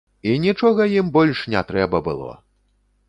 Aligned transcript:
І 0.29 0.31
нічога 0.45 0.87
ім 1.01 1.11
больш 1.17 1.43
не 1.55 1.63
трэба 1.73 2.03
было! 2.09 2.31